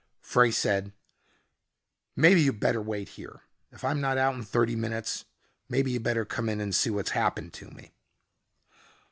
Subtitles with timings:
[0.19, 0.93] Frey said,
[2.15, 3.41] "Maybe you better wait here.
[3.71, 5.25] If I'm not out in thirty minutes
[5.69, 7.91] maybe you better come in and see what's happened to me."